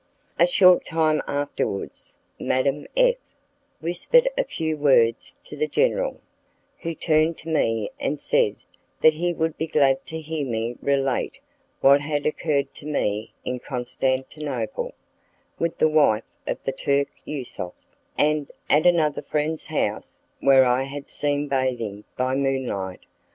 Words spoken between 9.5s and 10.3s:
be glad to